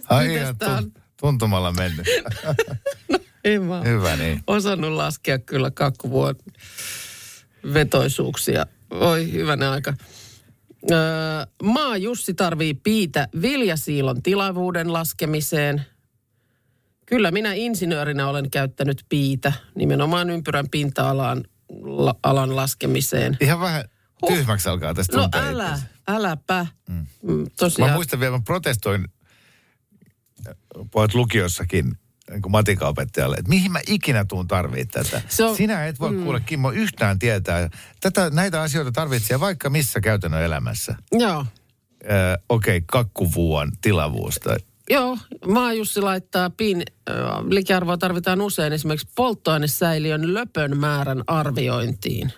[0.09, 2.05] Ai ihan tun- tuntumalla mennyt.
[3.43, 4.43] En mä Hyvä niin.
[4.47, 6.35] osannut laskea kyllä kakkuvuon
[7.73, 8.65] vetoisuuksia.
[8.89, 9.93] Oi, hyvänä aika.
[10.91, 10.97] Öö,
[11.63, 15.81] maa Jussi tarvii piitä viljasiilon tilavuuden laskemiseen.
[17.05, 21.43] Kyllä minä insinöörinä olen käyttänyt piitä nimenomaan ympyrän pinta-alan
[21.81, 23.37] la, alan laskemiseen.
[23.41, 23.85] Ihan vähän
[24.27, 25.85] tyhmäksi alkaa tästä No älä, itsensä.
[26.07, 26.65] äläpä.
[26.89, 26.95] Mm.
[27.21, 29.07] Mä Tosiaan, muistan vielä, mä protestoin
[30.47, 30.55] äh,
[30.91, 31.97] pojat lukiossakin
[32.31, 35.21] niin matikaopettajalle, että mihin mä ikinä tuun tarvii tätä.
[35.29, 36.23] Se on- Sinä et voi mm.
[36.23, 37.69] kuule Kimmo yhtään tietää.
[38.01, 40.95] Tätä, näitä asioita tarvitsee vaikka missä käytännön elämässä.
[41.11, 41.45] joo.
[42.11, 44.55] Öö, Okei, okay, kakkuvuon tilavuusta.
[44.89, 47.15] Joo, Maajussi laittaa pin, äh,
[47.49, 52.33] likiarvoa tarvitaan usein esimerkiksi polttoainesäiliön löpön määrän arviointiin.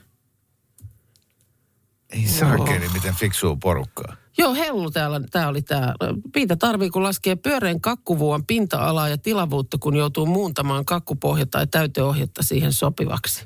[2.10, 4.16] Ei saakeli, miten fiksuu porukkaa.
[4.38, 5.94] Joo, Hellu täällä, tää oli tää.
[6.34, 12.44] Piitä tarvii, kun laskee pyöreän kakkuvuon pinta-alaa ja tilavuutta, kun joutuu muuntamaan kakkupohja tai täyteohjetta
[12.44, 13.46] siihen sopivaksi.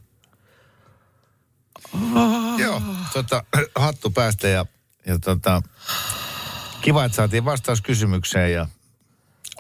[2.58, 2.82] Joo,
[3.14, 3.44] tota,
[3.76, 4.66] hattu päästä ja,
[5.06, 5.62] ja tota,
[6.82, 8.68] kiva, että saatiin vastaus kysymykseen ja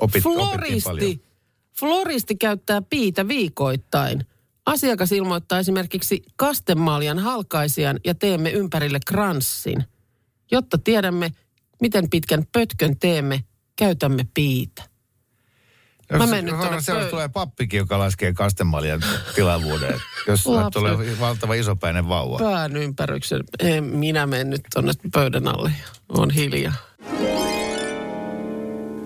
[0.02, 1.00] opit, opittiin paljon.
[1.00, 1.30] Floristi.
[1.80, 4.26] Floristi käyttää piitä viikoittain.
[4.65, 9.86] Asiakas ilmoittaa esimerkiksi kastemaljan halkaisijan ja teemme ympärille kranssin.
[10.52, 11.32] Jotta tiedämme,
[11.82, 13.44] miten pitkän pötkön teemme,
[13.76, 14.84] käytämme piitä.
[16.18, 19.04] Mä menen nyt Siellä pö- tulee pappikin, joka laskee kastemaljan
[19.36, 20.02] tilavuuden.
[20.28, 22.40] Jos tulee valtava isopäinen vauva.
[22.40, 23.44] Pään ympäryksen.
[23.60, 25.72] En minä menen nyt tonne pöydän alle.
[26.10, 26.74] On hiljaa.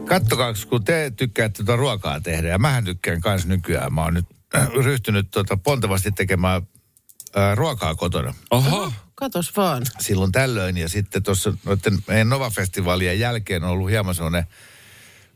[0.06, 3.94] Kattokaa, kun te tykkäätte tuota ruokaa tehdä, ja mähän tykkään kanssa nykyään.
[3.94, 4.26] Mä oon nyt
[4.56, 6.62] äh, ryhtynyt tuota pontevasti tekemään
[7.38, 8.34] äh, ruokaa kotona.
[8.52, 8.94] Oho.
[9.16, 9.84] Katos vaan.
[10.00, 10.78] silloin tällöin.
[10.78, 14.48] Ja sitten tuossa noiden meidän Nova-festivaalien jälkeen on ollut hieman sellainen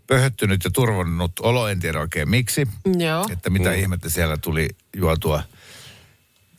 [0.08, 2.68] pöhöttynyt ja turvonnut olo, en tiedä oikein miksi.
[2.98, 3.28] Joo.
[3.32, 3.76] Että mitä mm.
[3.76, 5.44] ihmettä siellä tuli juotua.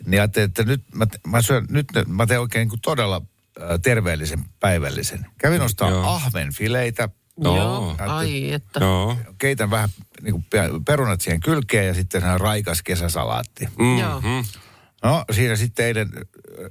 [0.06, 3.22] Niin ajattelin, että nyt mä, mä, syön, nyt mä teen oikein niin kuin todella
[3.82, 5.26] terveellisen päivällisen.
[5.38, 6.06] Kävin ostaa Joo.
[6.06, 7.08] ahvenfileitä,
[7.44, 7.56] Joo.
[7.56, 7.96] Joo.
[7.98, 8.80] Ai että.
[8.80, 9.16] Joo.
[9.38, 9.88] keitän vähän
[10.22, 10.44] niin kuin
[10.84, 13.68] perunat siihen kylkeen ja sitten raikas kesäsalaatti.
[14.00, 14.22] Joo.
[15.02, 16.10] No siinä sitten eilen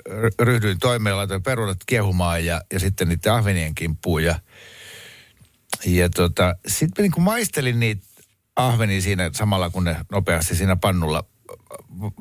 [0.10, 4.24] ö, ryhdyin toimeen, laitoin perunat kiehumaan ja, ja sitten niiden ahvenien kimppuun.
[4.24, 4.40] Ja,
[5.86, 8.08] ja tota, sitten niin maistelin niitä
[8.56, 11.24] ahvenia siinä samalla, kun ne nopeasti siinä pannulla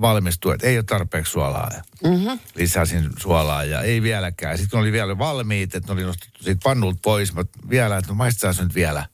[0.01, 1.71] valmistuu, että ei ole tarpeeksi suolaa.
[2.05, 2.39] Mm-hmm.
[2.55, 4.59] Lisäsin suolaa ja ei vieläkään.
[4.59, 8.09] Sitten kun oli vielä valmiit, että ne oli nostettu siitä pannulta pois, mä vielä, että
[8.09, 9.07] no maistetaan nyt vielä.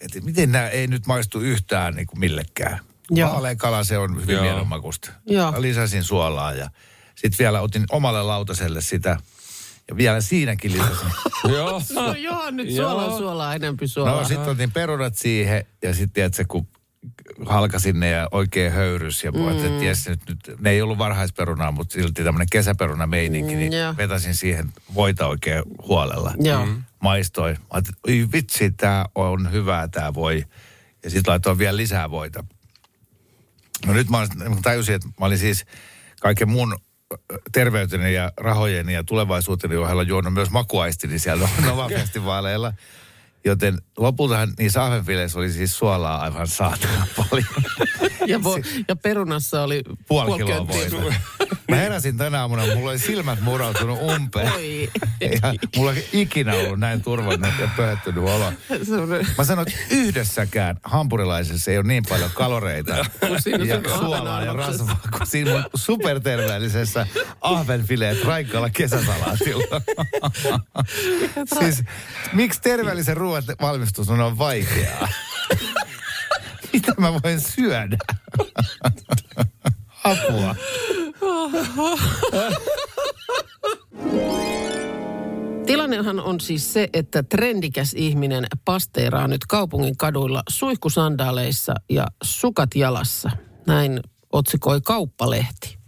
[0.00, 2.80] Että miten nämä ei nyt maistu yhtään niin kuin millekään.
[3.14, 3.30] Joo.
[3.32, 4.44] Vaalea kala, se on hyvin Joo.
[4.44, 5.10] mielenmakuista.
[5.26, 5.52] Joo.
[5.52, 6.70] Mä lisäsin suolaa ja
[7.14, 9.16] sitten vielä otin omalle lautaselle sitä.
[9.88, 11.08] Ja vielä siinäkin lisäsin.
[11.56, 11.82] Joo.
[11.94, 12.90] No joo, nyt Joo.
[12.90, 14.20] suolaa, suolaa, enempi suolaa.
[14.20, 16.68] No sitten otin perunat siihen ja sitten tiedätkö, kun
[17.46, 19.48] halkasin ne ja oikein höyrys ja mm.
[19.48, 23.96] että ties, nyt, nyt, ne ei ollut varhaisperunaa, mutta silti tämmöinen kesäperuna meininki, niin Mm,
[23.96, 26.32] vetäsin siihen voita oikein huolella.
[26.38, 26.66] Joo.
[26.66, 26.82] Mm.
[27.00, 27.56] Maistoin.
[27.60, 30.44] Mä ajattelin, että "Oi vitsi, tää on hyvää tää voi.
[31.04, 32.44] Ja sitten laitoin vielä lisää voita.
[33.86, 34.26] No nyt mä
[34.62, 35.64] tajusin, että mä olin siis
[36.20, 36.76] kaiken mun
[37.12, 37.16] ö,
[37.52, 42.72] terveyteni ja rahojeni ja tulevaisuuteni ohella juonut myös makuaistini siellä Nova-festivaaleilla.
[43.44, 47.46] Joten lopultahan niissä ahvenfileissä oli siis suolaa aivan saatana paljon.
[48.26, 48.56] Ja, vo,
[48.88, 50.90] ja perunassa oli Puoli kiloa könttiä.
[51.00, 51.14] voita.
[51.70, 54.52] Mä heräsin tänä aamuna, mulla oli silmät murautunut umpeen.
[54.52, 54.90] Oi.
[55.42, 58.52] Ja mulla ei ikinä ollut näin turvallinen ja pöhöttynyt olo.
[59.38, 63.06] Mä sanoin, että yhdessäkään hampurilaisessa ei ole niin paljon kaloreita ja
[63.98, 67.06] suolaa ja rasvaa kuin siinä superterveellisessä
[67.40, 69.80] ahvenfileet raikkaalla kesäsalaatilla.
[71.58, 71.82] siis
[72.32, 75.08] miksi terveellisen ruoan valmistus on on vaikeaa?
[76.72, 77.98] Mitä mä voin syödä?
[80.04, 80.54] Apua.
[85.66, 93.30] Tilannehan on siis se, että trendikäs ihminen pasteeraa nyt kaupungin kaduilla suihkusandaaleissa ja sukat jalassa.
[93.66, 94.00] Näin
[94.32, 95.78] otsikoi kauppalehti.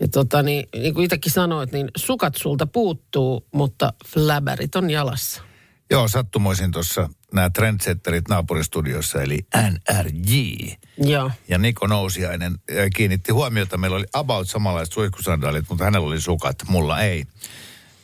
[0.00, 5.42] Ja tota, niin, niin kuin itsekin sanoit, niin sukat sulta puuttuu, mutta fläbärit on jalassa.
[5.90, 10.32] Joo, sattumoisin tuossa nämä trendsetterit naapuristudiossa, eli NRJ.
[10.98, 11.30] Joo.
[11.48, 12.58] Ja Niko Nousiainen
[12.96, 13.78] kiinnitti huomiota.
[13.78, 17.24] Meillä oli about samanlaiset suihkusandaalit, mutta hänellä oli sukat, mulla ei.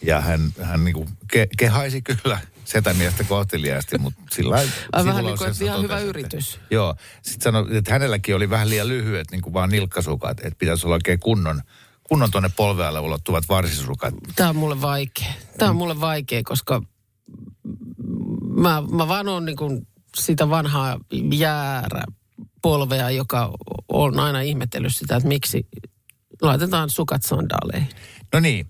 [0.03, 4.57] Ja hän, hän niin ke, kehaisi kyllä setämiestä kohteliaasti, mutta sillä
[4.93, 6.55] Ai vähän niin kuin, että ihan hyvä yritys.
[6.55, 6.95] Että, joo.
[7.23, 10.95] Sitten sanoi, että hänelläkin oli vähän liian lyhyet, niin kuin vaan nilkkasukat, että pitäisi olla
[10.95, 11.63] oikein kunnon,
[12.03, 14.15] kunnon tuonne polvealle ulottuvat varsisukat.
[14.37, 15.33] Tämä on mulle vaikea.
[15.59, 16.83] Tämä on mulle vaikea, koska
[18.57, 19.87] mä, mä vaan oon niin kuin
[20.21, 21.01] sitä vanhaa
[21.33, 22.05] jäärä
[22.63, 23.53] polvea, joka
[23.89, 25.67] on aina ihmetellyt sitä, että miksi
[26.43, 27.89] laitetaan sukat sandaaleihin.
[28.33, 28.67] No niin,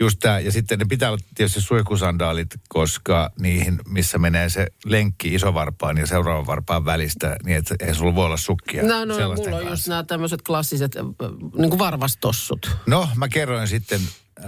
[0.00, 0.40] just tämä.
[0.40, 6.06] Ja sitten ne pitää olla tietysti suihkusandaalit, koska niihin, missä menee se lenkki isovarpaan ja
[6.06, 8.82] seuraavan varpaan välistä, niin että ei sulla voi olla sukkia.
[8.82, 11.04] No, no mulla on just nämä tämmöiset klassiset äh,
[11.56, 12.70] niin kuin varvastossut.
[12.86, 14.00] No, mä kerroin sitten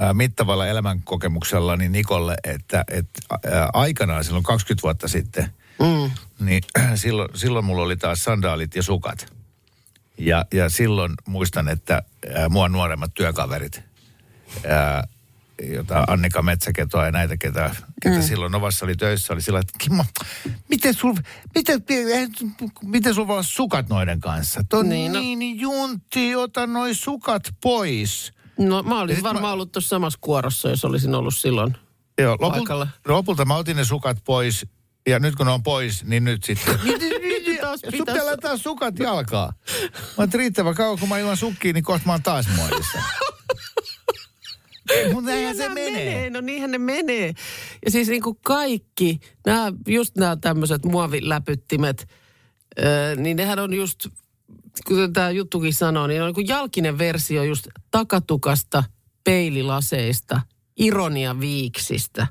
[0.02, 6.10] äh, mittavalla elämänkokemuksellani Nikolle, että, että äh, aikanaan silloin 20 vuotta sitten, Mm.
[6.46, 6.62] niin
[6.94, 9.32] silloin, silloin mulla oli taas sandaalit ja sukat.
[10.18, 12.02] Ja, ja silloin muistan, että
[12.36, 13.82] äh, mua nuoremmat työkaverit,
[14.56, 15.08] äh,
[15.62, 18.22] jota Annika Metsäketoa ja näitä, ketä, ketä mm.
[18.22, 20.04] silloin Novassa oli töissä, oli sillä että Kimmo,
[20.68, 21.14] miten sul,
[21.54, 21.82] miten,
[22.82, 24.64] miten sul voi olla sukat noiden kanssa?
[24.68, 28.32] Tuo Niin, niin, no- niin, niin juntti, ota noi sukat pois.
[28.68, 31.76] No mä olisin varmaan mä- ollut tuossa samassa kuorossa, jos olisin ollut silloin.
[32.20, 32.84] Joo, Paikalla.
[32.84, 34.66] lopulta, lopulta mä otin ne sukat pois.
[35.08, 36.78] Ja nyt kun ne on pois, niin nyt sitten.
[36.84, 39.52] Nyt taas Sun pitäisi- pitää laittaa sukat jalkaa.
[39.92, 42.98] Mä oon riittävän kauan, kun mä ilman sukkiin, niin kohta mä oon taas muodissa.
[45.12, 46.30] Mutta näinhän se Niinhän menee.
[46.30, 47.32] No niinhän ne menee.
[47.84, 52.08] Ja siis niin kuin kaikki, nämä, just nämä tämmöiset muoviläpyttimet,
[52.84, 54.06] öö, niin nehän on just,
[54.88, 58.84] kuten tämä juttukin sanoo, niin on niin jalkinen versio just takatukasta,
[59.24, 60.40] peililaseista,
[60.76, 62.26] ironiaviiksistä.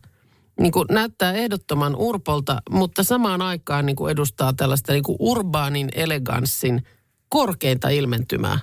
[0.60, 5.90] Niin kuin näyttää ehdottoman urpolta, mutta samaan aikaan niin kuin edustaa tällaista niin kuin urbaanin
[5.96, 6.84] eleganssin
[7.30, 8.60] korkeinta ilmentymää.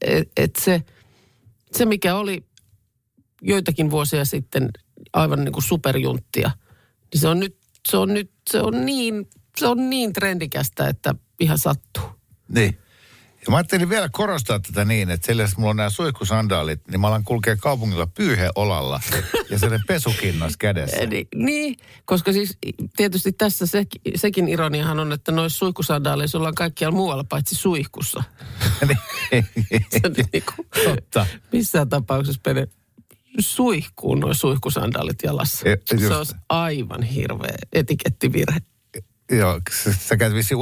[0.00, 0.82] Et, et se,
[1.72, 2.46] se, mikä oli
[3.42, 4.68] joitakin vuosia sitten
[5.12, 6.50] aivan niin kuin superjunttia,
[7.12, 7.56] niin se on nyt,
[7.88, 9.28] se on nyt, se on niin,
[9.58, 12.15] se on niin trendikästä, että ihan sattuu.
[12.48, 12.78] Niin.
[13.46, 17.06] Ja mä ajattelin vielä korostaa tätä niin, että sillä mulla on nämä suihkusandaalit, niin mä
[17.06, 19.00] alan kulkea kaupungilla pyyheolalla
[19.50, 20.96] ja sellainen pesukinnas kädessä.
[20.96, 22.58] Eli, niin, koska siis
[22.96, 28.22] tietysti tässä se, sekin ironiahan on, että noissa suihkusandaaleissa ollaan kaikkialla muualla paitsi suihkussa.
[30.04, 31.26] On niin kuin, Totta.
[31.52, 32.66] missään tapauksessa mene
[33.38, 35.68] suihkuun noin suihkusandaalit jalassa.
[35.68, 35.76] E-.
[36.08, 38.58] Se olisi aivan hirveä etikettivirhe.
[39.30, 39.60] Joo,
[39.98, 40.58] sä- käyt vissiin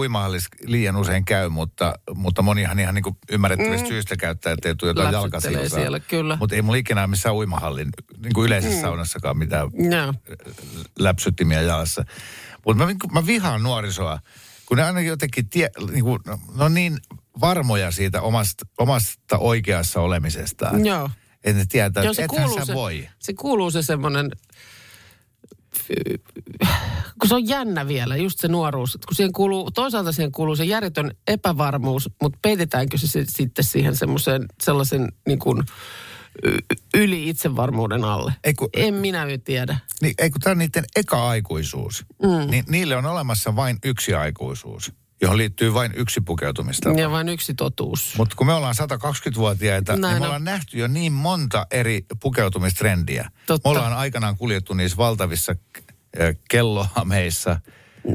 [0.66, 3.88] liian usein käy, mutta, mutta monihan ihan niin kuin ymmärrettävistä mm.
[3.88, 5.78] syistä käyttää, että ei tule jotain jalkasilsaa.
[5.78, 6.36] siellä, kyllä.
[6.40, 7.88] Mutta ei mulla ikinä missään uimahallin,
[8.22, 8.80] niin kuin yleisessä mm.
[8.80, 10.14] saunassakaan mitään Joo.
[10.98, 12.04] läpsyttimiä jalassa.
[12.66, 14.18] Mutta mä, niinku- mä vihaan nuorisoa,
[14.66, 16.20] kun ne aina jotenkin tie, niin kuin,
[16.54, 16.98] ne on niin
[17.40, 20.86] varmoja siitä omasta, omasta oikeassa olemisestaan.
[20.86, 21.10] Joo.
[21.44, 23.08] Että ne tietää, että se ethän kuuluu sä se, voi.
[23.18, 24.30] se kuuluu se semmoinen,
[27.24, 28.94] kun se on jännä vielä, just se nuoruus.
[28.94, 33.64] Että Kun siihen kuuluu, toisaalta siihen kuuluu se järjetön epävarmuus, mutta peitetäänkö se, se sitten
[33.64, 35.62] siihen semmoiseen sellaisen niin kuin
[36.94, 38.32] yli itsevarmuuden alle?
[38.44, 39.78] Ei kun- en minä tiedä.
[40.02, 42.50] Niin, ei kun tämä on niiden eka aikuisuus, mm.
[42.50, 47.00] niin niille on olemassa vain yksi aikuisuus, johon liittyy vain yksi pukeutumistapa.
[47.00, 48.14] Ja vain yksi totuus.
[48.18, 50.22] Mutta kun me ollaan 120-vuotiaita, Näin niin me on.
[50.26, 53.30] ollaan nähty jo niin monta eri pukeutumistrendiä.
[53.46, 53.68] Totta.
[53.68, 55.54] Me ollaan aikanaan kuljettu niissä valtavissa
[56.20, 57.60] äh, kellohameissa.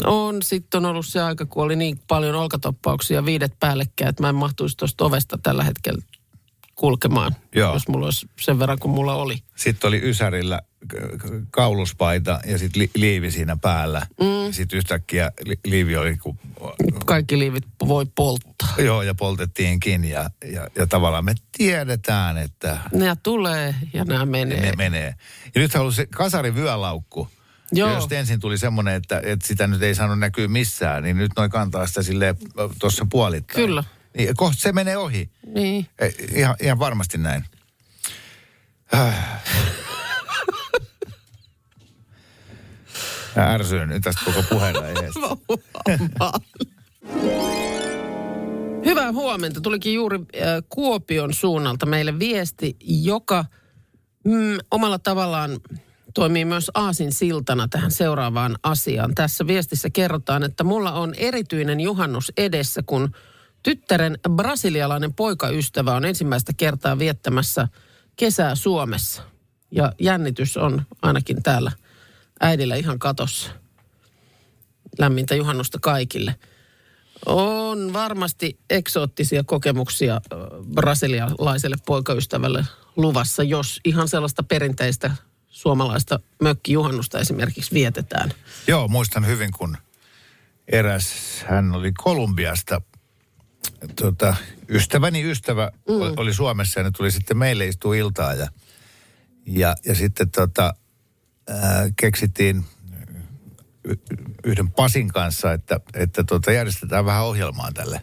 [0.05, 4.29] On, sitten on ollut se aika, kun oli niin paljon olkatoppauksia viidet päällekkäin, että mä
[4.29, 6.01] en mahtuisi tuosta ovesta tällä hetkellä
[6.75, 7.73] kulkemaan, Joo.
[7.73, 9.38] jos mulla olisi sen verran kuin mulla oli.
[9.55, 10.62] Sitten oli Ysärillä
[11.51, 14.07] kauluspaita ja sitten li- liivi siinä päällä.
[14.19, 14.51] Mm.
[14.51, 16.38] Sitten yhtäkkiä li- liivi oli, kun,
[17.05, 18.73] Kaikki liivit voi polttaa.
[18.77, 20.03] joo, ja poltettiinkin.
[20.05, 24.62] Ja, ja, ja tavallaan me tiedetään, että Nämä tulee ja nämä menee.
[24.62, 25.15] ne menee.
[25.55, 27.27] Ja nyt ollut se kasarin vyölaukku.
[27.71, 27.89] Joo.
[27.89, 31.32] Ja jos ensin tuli semmoinen, että, että sitä nyt ei saanut näkyä missään, niin nyt
[31.38, 32.36] noin kantaa sitä silleen
[32.79, 33.65] tuossa puolittain.
[33.65, 33.84] Kyllä.
[34.17, 35.29] Niin, kohta se menee ohi.
[35.53, 35.88] Niin.
[35.99, 37.45] Ei, ihan, ihan varmasti näin.
[38.93, 39.43] Äh.
[43.36, 44.82] Mä ärsyin nyt tästä koko puheella.
[48.86, 49.62] Hyvää huomenta.
[49.62, 50.23] Tulikin juuri äh,
[50.69, 53.45] Kuopion suunnalta meille viesti, joka
[54.23, 55.60] mm, omalla tavallaan
[56.13, 59.15] toimii myös aasin siltana tähän seuraavaan asiaan.
[59.15, 63.11] Tässä viestissä kerrotaan, että mulla on erityinen juhannus edessä, kun
[63.63, 67.67] tyttären brasilialainen poikaystävä on ensimmäistä kertaa viettämässä
[68.15, 69.21] kesää Suomessa.
[69.71, 71.71] Ja jännitys on ainakin täällä
[72.39, 73.51] äidillä ihan katossa.
[74.99, 76.35] Lämmintä juhannusta kaikille.
[77.25, 80.35] On varmasti eksoottisia kokemuksia ö,
[80.73, 85.11] brasilialaiselle poikaystävälle luvassa, jos ihan sellaista perinteistä
[85.59, 88.31] suomalaista mökkijuhannusta esimerkiksi vietetään.
[88.67, 89.77] Joo, muistan hyvin, kun
[90.67, 91.13] eräs,
[91.47, 92.81] hän oli Kolumbiasta,
[93.95, 94.35] tota,
[94.69, 95.93] ystäväni ystävä mm.
[96.17, 98.47] oli Suomessa ja ne tuli sitten meille istua iltaa ja,
[99.45, 100.73] ja, ja sitten tota,
[101.49, 102.65] ää, keksittiin
[103.83, 103.95] y-
[104.43, 108.01] yhden Pasin kanssa, että, että tota, järjestetään vähän ohjelmaa tälle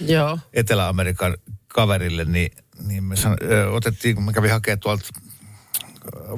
[0.00, 0.38] Joo.
[0.52, 1.36] Etelä-Amerikan
[1.68, 2.50] kaverille, niin,
[2.86, 5.08] niin me san, ö, otettiin, kun mä kävin hakemaan tuolta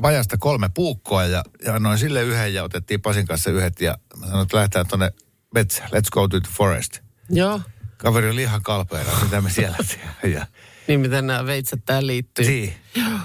[0.03, 4.27] vajasta kolme puukkoa ja, ja annoin sille yhden ja otettiin Pasin kanssa yhdet ja mä
[4.27, 5.11] sanoin, että lähdetään tuonne
[5.55, 6.99] metsään, let's go to the forest.
[7.31, 7.61] Joo.
[7.97, 10.33] Kaveri oli ihan kalpeena, mitä me siellä tehdään.
[10.33, 10.47] Ja,
[10.89, 12.45] Niin miten nämä veitset tähän liittyy.
[12.47, 12.75] niin.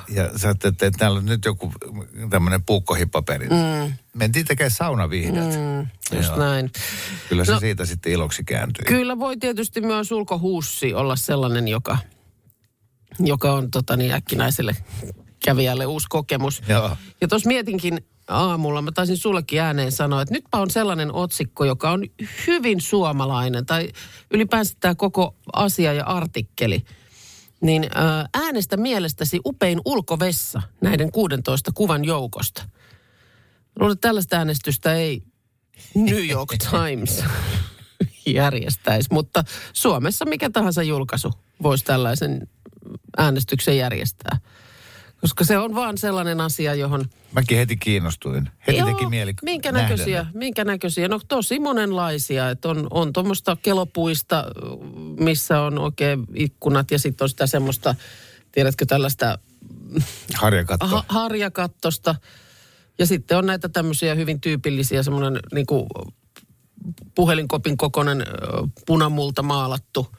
[0.09, 1.73] ja sä että, että täällä on nyt joku
[2.29, 3.47] tämmöinen puukkohippaperi.
[3.49, 3.93] Mm.
[4.13, 5.43] Mentiin tekemään saunavihdot.
[5.53, 6.71] Mm, Just näin.
[7.29, 8.85] Kyllä se No- siitä sitten iloksi kääntyi.
[8.85, 11.97] Kyllä voi tietysti myös ulkohuussi olla sellainen, joka,
[13.19, 14.75] joka on tota, niin äkkinäiselle
[15.45, 16.63] kävijälle uusi kokemus.
[16.67, 16.97] Joo.
[17.21, 21.91] Ja tuossa mietinkin aamulla, mä taisin sullekin ääneen sanoa, että nytpä on sellainen otsikko, joka
[21.91, 22.03] on
[22.47, 23.89] hyvin suomalainen, tai
[24.31, 26.83] ylipäänsä tämä koko asia ja artikkeli.
[27.61, 32.63] Niin ää, äänestä mielestäsi upein ulkovessa näiden 16 kuvan joukosta.
[33.79, 35.23] Luulen, että tällaista äänestystä ei
[35.95, 37.23] New York Times
[38.25, 41.31] järjestäisi, mutta Suomessa mikä tahansa julkaisu
[41.63, 42.47] voisi tällaisen
[43.17, 44.37] äänestyksen järjestää.
[45.25, 47.05] Koska se on vaan sellainen asia, johon...
[47.31, 48.49] Mäkin heti kiinnostuin.
[48.67, 51.07] Heti teki mieli minkä nähdä näköisiä, minkä näköisiä?
[51.07, 52.49] No tosi monenlaisia.
[52.49, 54.45] Että on, on tuommoista kelopuista,
[55.19, 57.95] missä on oikein ikkunat ja sitten on sitä semmoista,
[58.51, 59.39] tiedätkö tällaista
[60.35, 60.87] Harjakatto.
[60.87, 62.15] ha- harjakattosta.
[62.99, 65.87] Ja sitten on näitä tämmöisiä hyvin tyypillisiä, semmoinen niin kuin
[67.15, 68.23] puhelinkopin kokoinen
[68.85, 70.15] punamulta maalattu,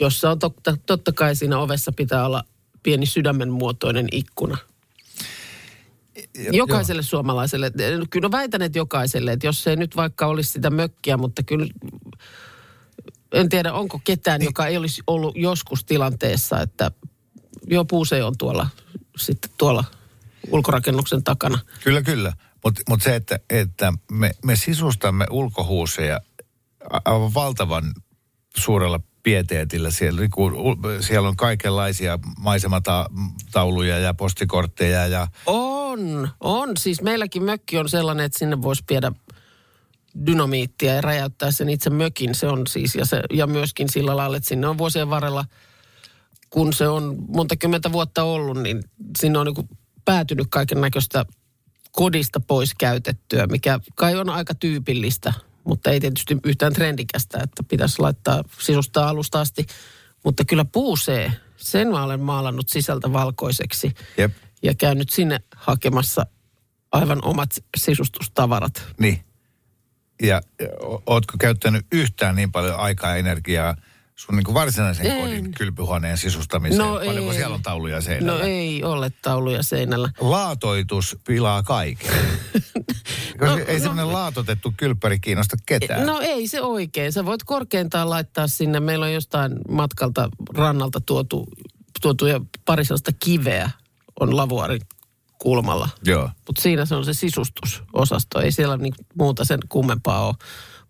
[0.00, 2.44] jossa on totta, totta kai siinä ovessa pitää olla
[2.82, 4.58] pieni sydämen muotoinen ikkuna.
[6.52, 7.72] Jokaiselle suomalaiselle,
[8.10, 11.66] kyllä väitän, että jokaiselle, että jos se ei nyt vaikka olisi sitä mökkiä, mutta kyllä
[13.32, 16.90] en tiedä, onko ketään, joka ei olisi ollut joskus tilanteessa, että
[17.66, 18.68] jo puuse on tuolla
[19.16, 19.84] sitten tuolla
[20.50, 21.58] ulkorakennuksen takana.
[21.84, 22.32] Kyllä, kyllä.
[22.64, 26.20] Mutta mut se, että, että me, me sisustamme ulkohuuseja
[27.04, 27.94] aivan valtavan
[28.56, 29.90] suurella pieteetillä.
[29.90, 36.76] Siellä, niin kuin ul- siellä on kaikenlaisia maisematauluja ja postikortteja ja On, on.
[36.76, 39.12] Siis meilläkin mökki on sellainen, että sinne voisi viedä
[40.26, 42.34] dynamiittia ja räjäyttää sen itse mökin.
[42.34, 45.44] Se on siis, ja, se, ja myöskin sillä lailla, että sinne on vuosien varrella,
[46.50, 48.84] kun se on monta kymmentä vuotta ollut, niin
[49.18, 49.68] sinne on niin
[50.04, 51.26] päätynyt kaiken näköistä
[51.92, 55.32] kodista pois käytettyä, mikä kai on aika tyypillistä,
[55.64, 59.66] mutta ei tietysti yhtään trendikästä, että pitäisi laittaa sisustaa alusta asti.
[60.24, 64.32] Mutta kyllä puusee, sen mä olen maalannut sisältä valkoiseksi Jep.
[64.62, 66.26] ja käynyt sinne hakemassa
[66.92, 68.86] aivan omat sisustustavarat.
[69.00, 69.24] niin.
[70.22, 70.68] Ja ja
[71.06, 73.76] ootko käyttänyt yhtään niin paljon aikaa ja energiaa
[74.16, 75.20] sun niin kuin varsinaisen En.
[75.20, 76.78] kodin kylpyhuoneen sisustamiseen?
[76.78, 77.36] No Paljonko ei.
[77.38, 78.32] siellä on tauluja seinällä?
[78.32, 80.10] No ei ole tauluja seinällä.
[80.20, 82.12] Laatoitus pilaa kaiken.
[83.38, 86.06] Koska No, ei no- semmoinen laatotettu kylppäri kiinnosta ketään.
[86.06, 87.12] No ei se oikein.
[87.12, 88.80] Sä voit korkeintaan laittaa sinne.
[88.80, 91.48] Meillä on jostain matkalta rannalta tuotu,
[92.02, 93.70] tuotu ja pari sellaista kiveä
[94.20, 94.80] on lavuarin
[95.38, 95.88] kulmalla.
[96.04, 96.30] Joo.
[96.46, 98.40] Mutta siinä se on se sisustusosasto.
[98.40, 100.34] Ei siellä niinku muuta sen kummempaa ole.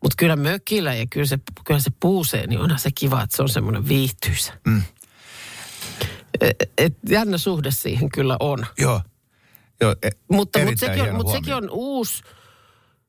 [0.03, 3.43] Mutta kyllä mökillä ja kyllä se, kyllä se puusee, niin onhan se kiva, että se
[3.43, 4.53] on semmoinen viihtyisä.
[4.67, 4.83] Mm.
[6.41, 8.67] Et, et, jännä suhde siihen kyllä on.
[8.79, 9.01] Joo.
[9.81, 12.23] Joo, e- Mutta, erittäin sekin, on, mutta sekin on uusi,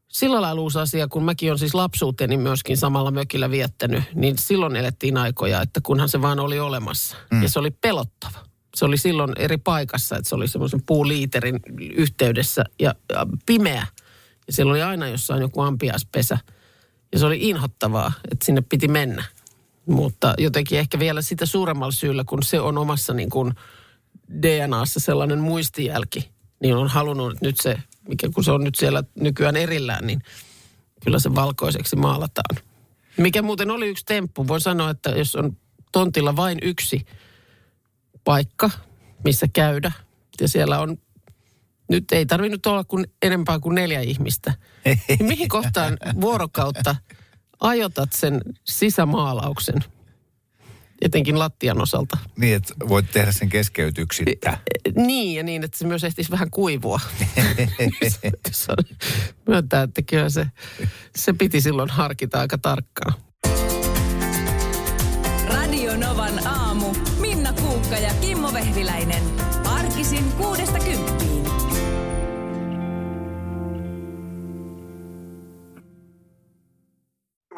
[0.08, 4.76] sillä lailla uusi asia, kun mäkin on siis lapsuuteni myöskin samalla mökillä viettänyt, niin silloin
[4.76, 7.18] elettiin aikoja, että kunhan se vaan oli olemassa.
[7.32, 7.44] Mm.
[7.44, 8.38] Ja se oli pelottava.
[8.76, 11.60] Se oli silloin eri paikassa, että se oli semmoisen puuliiterin
[11.96, 13.88] yhteydessä ja, ja pimeä.
[14.48, 16.38] Ja siellä oli aina jossain joku ampiaispesä.
[17.14, 19.24] Ja se oli inhottavaa, että sinne piti mennä.
[19.86, 23.54] Mutta jotenkin ehkä vielä sitä suuremmalla syyllä, kun se on omassa niin kuin
[24.42, 29.56] DNAssa sellainen muistijälki, niin on halunnut nyt se, mikä kun se on nyt siellä nykyään
[29.56, 30.22] erillään, niin
[31.04, 32.64] kyllä se valkoiseksi maalataan.
[33.18, 34.48] Mikä muuten oli yksi temppu.
[34.48, 35.58] Voin sanoa, että jos on
[35.92, 37.06] tontilla vain yksi
[38.24, 38.70] paikka,
[39.24, 39.92] missä käydä,
[40.42, 40.98] ja siellä on,
[41.90, 44.54] nyt ei tarvinnut olla kuin enempää kuin neljä ihmistä,
[44.86, 46.96] niin mihin kohtaan vuorokautta
[47.60, 49.84] ajotat sen sisämaalauksen,
[51.02, 52.18] etenkin lattian osalta?
[52.38, 54.58] Niin, että voit tehdä sen keskeytyksittä.
[54.96, 57.00] Niin, ja niin, että se myös ehtisi vähän kuivua.
[59.48, 60.46] Myöntää, että kyllä se,
[61.16, 63.14] se piti silloin harkita aika tarkkaan.
[65.48, 66.94] Radio Novan aamu.
[67.20, 69.23] Minna Kuukka ja Kimmo Vehviläinen.